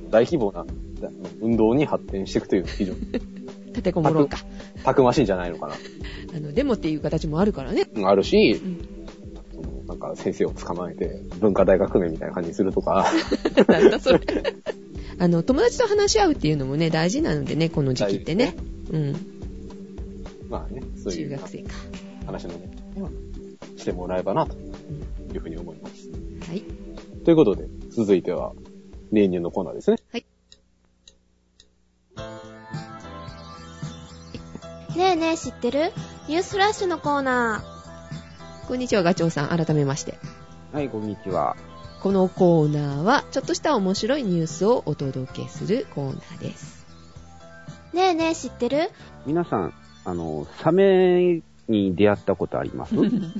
[0.09, 0.65] 大規模な
[1.01, 1.09] だ
[1.41, 2.99] 運動に発展していくという非常に
[3.67, 4.37] 立てこもろうか。
[4.83, 5.73] たくましいんじゃないのかな。
[6.35, 7.89] あの、デモっていう形もあるからね。
[7.93, 8.94] うんあるしう、ん。
[9.95, 13.05] なんか先生を捕まえて文化大学名みたいな感じにするとか、
[13.67, 14.19] なんだそれ。
[15.17, 18.55] あの、友達と話し合うっていうのもね、大事なのでね、この時期ってね。
[18.91, 19.15] うん。
[20.49, 21.73] まあね、そういう中学生か。
[22.25, 22.69] 話のね、
[23.77, 24.55] してもらえばな、と
[25.33, 26.09] いうふうに思います。
[26.49, 26.63] はい。
[27.23, 28.51] ということで、続いては、
[29.13, 29.97] 例年のコーナーですね。
[34.97, 35.93] ねえねえ知ってる？
[36.27, 37.63] ニュースフラッシュのコーナ
[38.67, 39.49] こんにちは、ガチョウさん。
[39.65, 40.17] 改めまして。
[40.73, 41.55] はい、こんにちは。
[42.01, 46.85] このコーナーは、ちょっとした面白いニュースをお届けするコーナーです。
[47.93, 47.95] ー。
[47.95, 48.89] ねえねえ知ってる？
[49.25, 49.73] 皆さん、
[50.03, 52.95] あの、サメに出会ったことあります？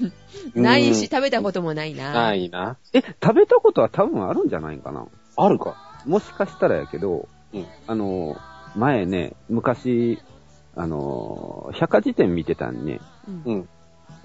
[0.56, 2.14] ないし、うん食べたこともないな。
[2.14, 2.78] ないな。
[2.94, 5.08] え、食べたことは多分あるんじゃないかな？
[5.38, 6.02] あるか。
[6.06, 8.38] もしかしたらやけど、うんあの、
[8.76, 10.20] 前ね、昔、
[10.76, 13.00] あの、百科事典見てたんね。
[13.28, 13.70] うんうん。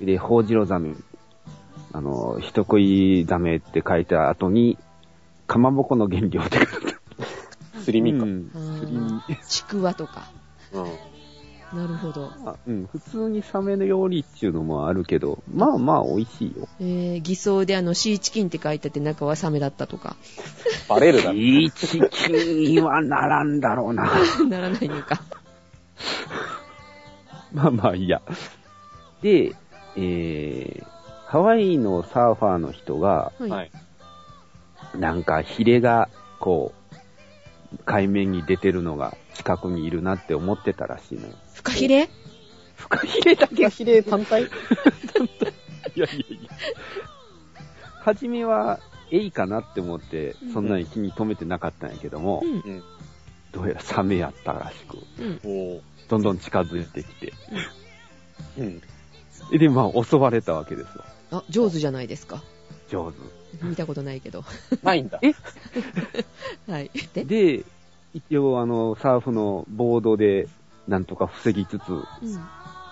[0.01, 0.95] で、ホウジロザメ、
[1.93, 4.79] あの、人食いザメって書いた後に、
[5.47, 6.97] かまぼこの原料って書いて
[7.83, 8.25] すり身か。
[8.25, 10.31] うんすり身ちくわとか。
[10.73, 10.85] うん。
[11.73, 12.33] なるほど。
[12.47, 16.69] あうん、普通にサメの料理っていうのもあるけど、まあまあ美味しいよ。
[16.81, 20.17] えー、偽装であの、シーチキンって書いてあって中はサメだったとか。
[20.89, 21.35] バレるだろ。
[21.39, 24.11] いいチキンにはならんだろうな。
[24.49, 25.23] ならないのか。
[27.53, 28.21] まあまあいいや。
[29.23, 29.55] で、
[29.97, 30.85] えー、
[31.27, 33.51] ハワイのサーファーの人が、はい。
[33.51, 33.71] はい。
[34.99, 36.09] なんかヒレが、
[36.41, 36.73] こ
[37.73, 41.35] う、海面に出てるのが近くにいるなって思ってたらしいのよ。
[41.55, 42.09] フカヒレ？
[42.75, 44.43] フカヒレだけヒレ単体？
[44.45, 44.51] いや
[45.95, 46.51] いやいや。
[48.01, 48.81] はじめは、
[49.13, 52.53] エイかなって思って、そんなに気に留めてなかったんやけども、うん。
[52.55, 52.83] うん。
[53.53, 55.81] どうやらサメやったらしく、うん。
[56.09, 57.33] どんどん近づいてきて、
[58.59, 58.83] うん。
[59.59, 61.05] で、まあ、襲われたわけですよ。
[61.33, 62.43] あ、上手じゃないですか。
[62.91, 63.13] 上
[63.63, 64.45] 見たことないけど。
[64.83, 65.21] ないんだ。
[65.23, 65.33] え？
[66.71, 66.91] はい。
[67.13, 67.25] 手。
[67.25, 67.65] で、で、
[68.15, 70.49] 一応、あの、サーフのボードで、
[70.89, 71.83] なんとか防ぎつつ、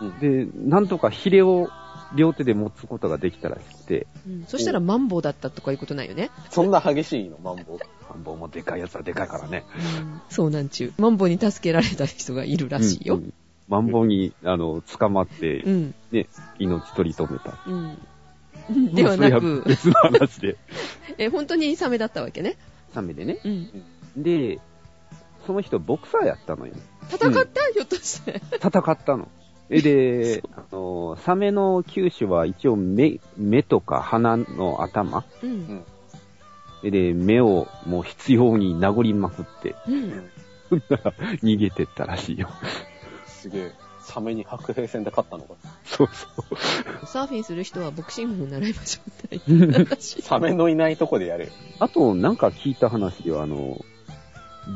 [0.01, 0.19] うん。
[0.21, 1.69] で、なんとかヒレを
[2.15, 6.31] 両手で持つことができたらしくて、うん、そしたらマンボウだったとかいうことないよね？
[6.51, 7.79] そんな激しいの、マンボウ。
[8.09, 9.65] マンボウもでかいやつはでかいからね。
[9.77, 10.21] うん。
[10.29, 10.93] そうなんちゅう。
[11.03, 13.17] マンボウに助けられた人がいるらしいよ。
[13.17, 13.35] うんうん
[13.69, 15.95] マンボウに、あの、捕まってう、ん。
[16.11, 16.27] ね、
[16.59, 17.59] 命取り留めた。
[17.67, 18.95] うん。
[18.95, 20.57] ではなまあく別の話で。
[21.19, 22.57] え、本当にサメだったわけね。
[22.93, 23.41] サメでね。
[23.45, 24.23] うん。
[24.23, 24.59] で、
[25.47, 26.75] その人ボクサーやったのよ。
[27.11, 28.41] 戦った、ひょっとして。
[28.53, 29.29] 戦ったの。
[29.71, 35.85] えで、あの、サメの球種は一応目、目とか鼻の頭うん。
[36.83, 40.31] えで、目をもう必要に殴りまくって、うん。
[41.43, 42.49] 逃げてったらしいよ。
[43.39, 43.73] すげえ。
[44.03, 45.55] サメに白兵戦で勝ったのか。
[45.85, 46.27] そうそ
[47.03, 47.07] う。
[47.07, 49.99] サーフィンする人はボクシングを習いましょうって言ったい。
[50.01, 51.51] サメのいないとこでやれよ。
[51.79, 53.79] あと、なんか聞いた話では、あの、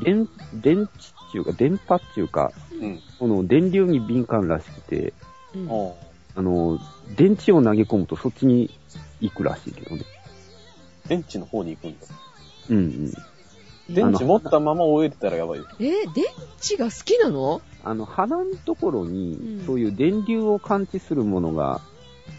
[0.04, 0.88] 電、電池っ
[1.32, 3.00] ていうか、電波っていうか、うん。
[3.18, 5.14] この電流に敏感らしくて、
[5.54, 5.94] うんおう
[6.34, 6.78] あの、
[7.16, 8.70] 電池を投げ込むとそっちに
[9.20, 10.04] 行くらしいけどね。
[11.06, 12.06] 電池の方に行くんだ。
[12.70, 13.12] うんうん。
[13.94, 15.66] 電池持ったまま終えてたらやばいよ。
[15.78, 16.24] えー電
[16.62, 17.60] 池が好きなの？
[17.84, 21.80] あの、鼻のところうんに、そういう電流を感知するものが、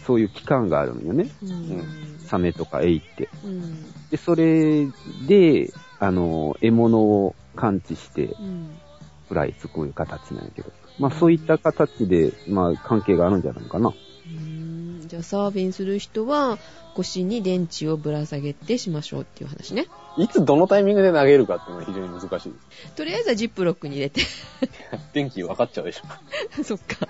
[0.06, 1.30] そういう器官があるんよね。
[1.42, 2.18] うん。
[2.26, 3.28] サメとかエイって。
[3.44, 3.92] うん。
[4.10, 4.86] で、それ
[5.26, 8.76] で、あの、獲物を感知して、うん。
[9.28, 10.72] 食らいつく形なんやけど。
[10.98, 13.92] まあ、そういった形で、まあ、関係があるんじゃないかな。
[15.16, 16.58] うんじゃあサーフィンする人は
[16.94, 19.86] 腰に電池をぶら下げてしましょうっていう話ね。
[20.16, 22.52] いつどのタイミングで投げるかっていうのが非常に難しい。
[22.96, 24.22] とりあえずはジップロックに入れて。
[25.12, 26.64] 電気分かっちゃうでしょ。
[26.64, 27.06] そっか。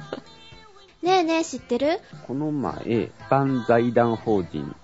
[1.03, 2.01] ねえねえ知ってる？
[2.27, 4.75] この前、万財団法人、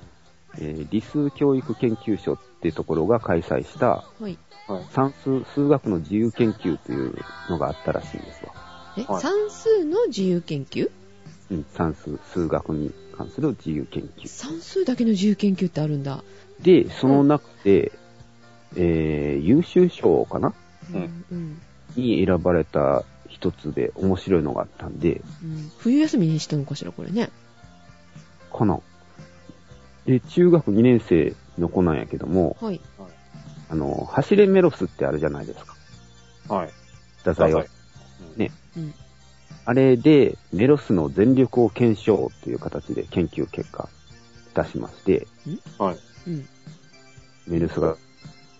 [0.59, 4.39] えー理数教育研究所ってところが開催したはい。
[4.67, 4.85] はい。
[4.93, 7.15] 算数、数学の自由研究という
[7.49, 8.53] のがあったらしいんですわ。
[8.99, 10.91] え、はい算数の自由研究？
[11.51, 14.29] うん、算数、数学に関する自由研究。
[14.29, 16.23] 算数だけの自由研究ってあるんだ。
[16.63, 17.93] で、その中で、
[18.77, 20.55] えー、優秀賞かな？
[20.93, 21.61] うんうん。
[21.97, 25.73] に選ばれた一つで面白いのがあったんで、うん。
[25.79, 27.31] 冬休みにしたのかしら、これね。
[28.53, 28.79] かな。
[30.07, 32.81] で、中学2年生の子なんやけども、はい。
[33.71, 36.55] あの、走れメロスってあるじゃないですか。
[36.55, 36.71] はい。
[37.19, 37.65] 太宰を。
[38.37, 38.51] ね。
[38.77, 38.95] うん。
[39.71, 43.89] あれで、メロスの全力を検証という形で研究結果
[44.53, 45.29] 出しまして、
[45.79, 45.99] はい。
[46.27, 46.49] うん。
[47.47, 47.97] メロスが、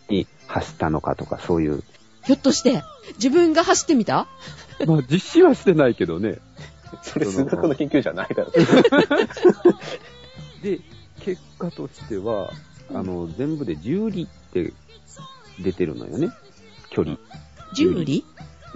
[0.09, 1.83] に走ったのかとかそういう。
[2.27, 4.29] ひょっとして、自分が走ってみた？
[4.87, 6.39] まあ実施はしてないけどね。
[7.03, 8.53] それ数学の研究じゃないだろ。
[10.63, 10.79] で、
[11.19, 12.53] 結果としては、
[12.95, 14.73] あの、全部で10里って
[15.61, 16.29] 出てるのよね。
[16.91, 17.19] 距離。
[17.75, 18.25] ?10 里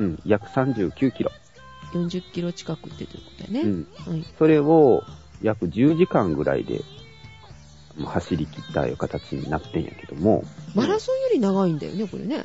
[0.00, 1.30] うん、約39キロ。
[1.94, 3.70] ?40 キロ近くって言ってことだよね。
[3.70, 3.86] うん。
[4.12, 4.24] はい。
[4.38, 5.02] それを
[5.42, 6.82] 約10時間ぐらいで、
[7.96, 12.44] もう走り切ったいう形になってんやけども、マラソンより長いんだよね、これね。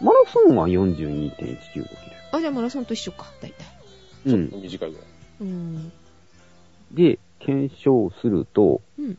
[0.00, 1.86] マラソンは42.195キロ。
[2.32, 3.66] あ、じゃあマラソンと一緒か、大体。
[4.26, 4.50] うん。
[4.62, 5.06] 短いぐらい。
[5.40, 5.92] うん。
[6.92, 9.18] で、検証すると、うん。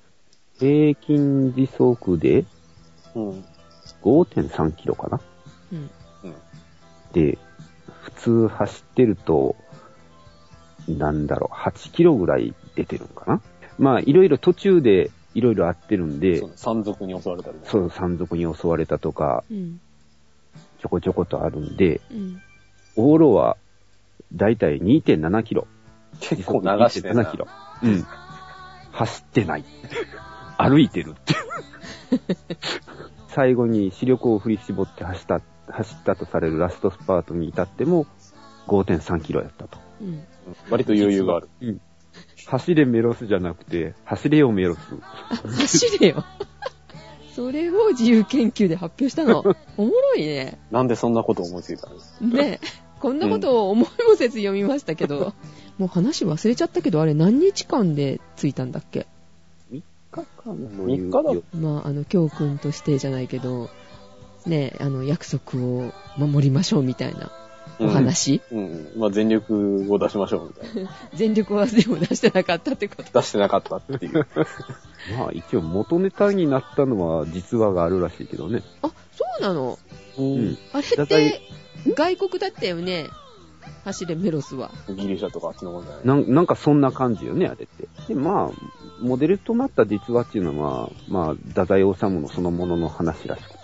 [0.59, 2.45] 平均時速で
[3.15, 3.45] うん。
[4.01, 5.21] 5.3キロかな。
[5.71, 5.89] うん。
[6.23, 6.35] うん。
[7.13, 7.37] で、
[8.07, 9.55] 普通走ってると、
[10.87, 13.41] なんだろう、8キロぐらい出てるんかな？
[13.77, 16.41] まあ、いろいろ途中でいろいろ合ってるんで。
[16.55, 17.61] 山賊に襲われたりね。
[17.65, 19.81] そう、山賊に襲われたとか、うん。
[20.79, 22.41] ちょこちょことあるんで、うん。
[22.95, 23.57] 往路は、
[24.33, 25.67] だいたい2.7キロ。
[26.19, 27.47] 結構流して2.7キロ。
[27.83, 28.05] うん。
[28.91, 29.65] 走ってない。
[30.57, 31.35] 歩いてるって。
[33.27, 38.05] 最後に視力を振り絞って走った、走ったとされるラストスパートに至っても
[38.67, 39.79] 5.3キロやったと。
[40.01, 40.25] うん。
[40.69, 41.49] 割と余裕がある。
[41.61, 41.81] うん。
[42.45, 44.79] 走れメロスじゃなくて、走れよメロス。
[45.29, 46.23] あ、走れよ。
[47.35, 49.39] それを自由研究で発表したの。
[49.77, 50.59] おもろいね。
[50.71, 51.89] なんでそんなこと思いついた
[52.21, 52.27] の？
[52.29, 52.59] ね
[52.99, 55.33] こんなことを思いもせず読みましたけど。
[55.77, 59.05] もう話忘れちゃったけど、あれ何日間でついたんだっけ
[59.71, 63.69] ？3日間の3日だまあ、あの、教訓としてじゃないけど、
[64.47, 67.31] ねあの、約束を守りましょうみたいな
[67.79, 68.57] お話、うん。
[68.57, 68.61] う
[68.97, 68.99] ん。
[68.99, 70.91] まあ全力を出しましょうみたいな。
[71.13, 73.03] 全力はでも出してなかったってこと？
[73.19, 74.25] 出してなかったっていう。
[75.17, 78.63] まあ一応元ネタになったのは実話があるらしいけどね。
[78.81, 79.77] あ、そうなの？
[80.17, 80.57] うん。
[80.73, 81.41] あれって、
[81.95, 83.07] 外国だったよね？
[83.83, 84.71] 走れメロスは。
[84.89, 86.05] ギリシャとかあっちの方じゃない？
[86.05, 87.87] なんなんかそんな感じよね、あれって。
[88.13, 88.51] で、まあ、
[89.01, 93.56] モデルとなった実話っていうのは、まあ、太宰治のそのものの話らしくて。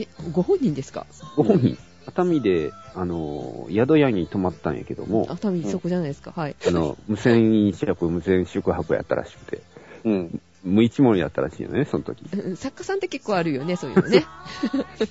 [0.00, 1.06] え、ご本人ですか？
[1.36, 6.32] ご本人、熱海で、あの、宿屋に泊まったんやけども、熱海そこじゃないですか？
[6.34, 6.56] はい。
[6.66, 9.62] あの、無線飲食、無線宿泊やったらしくて、
[10.04, 10.40] うん。
[10.62, 12.22] 無一文やったらしいよね、その時。
[12.34, 14.24] うん作家さんって結構あるよね、そういうのね。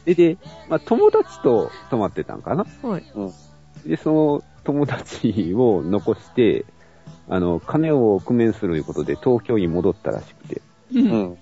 [0.05, 0.37] で、で、
[0.69, 2.65] まあ、友達と泊まってたんかな？
[2.83, 3.03] はい。
[3.15, 3.33] うん。
[3.85, 6.65] で、その友達を残して、
[7.27, 10.61] あの、金を工面するということで東京に戻ったらしくて。
[10.93, 10.99] う。
[10.99, 11.37] うんん。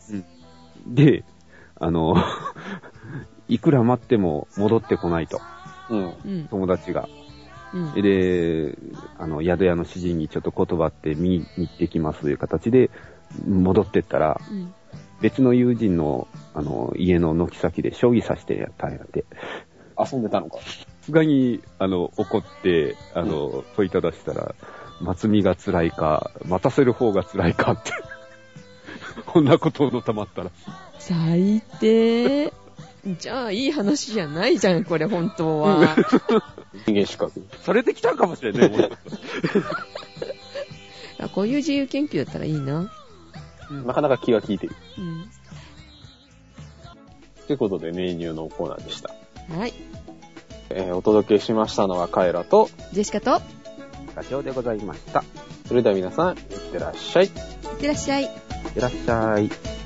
[0.96, 1.26] で、
[1.80, 2.16] あの、
[3.48, 5.40] いくら待っても戻ってこないと、
[5.90, 6.14] うん。
[6.26, 6.48] うん。
[6.48, 7.08] 友達が。
[7.74, 8.02] うん。
[8.02, 8.78] で、
[9.18, 12.90] あの、宿屋の主人にちょっと言葉って見に行ってきますという形で、
[13.48, 14.74] 戻ってったら、うん。
[15.22, 19.26] 別の友人の、あの、家の軒先で将棋指してやったんやって。
[19.98, 20.58] 遊んでたのか。
[20.58, 20.64] さ
[21.04, 24.54] すがに、あの、怒って、あの、問いただしたら、
[25.02, 27.92] 松見が辛いか、待たせる方が辛いかって。
[29.26, 30.52] こんなことのたまったら。
[31.00, 32.54] 最低。
[33.16, 35.96] じゃあ、いい話じゃないじゃん、これ、本当は。
[36.86, 37.46] 人間資格。
[37.62, 39.00] されてきたかもしれない、もしかし
[39.54, 39.66] たら
[41.20, 42.92] あこういう自由研究だったらいいな。
[43.86, 44.76] なかなか気が利いてる。
[44.98, 45.30] うん。
[47.48, 49.14] ということで、メニューのコーナーでした。
[49.56, 49.74] はい。
[50.70, 53.42] えーお届けしましたのはカエラと、ジェシカと、い
[54.16, 55.24] ガチョウでございました。
[55.68, 57.26] それでは皆さん、いってらっしゃい。
[57.26, 57.30] っ
[57.80, 58.24] てらっしゃい。
[58.24, 58.30] いっ
[58.74, 59.77] てらっしゃい。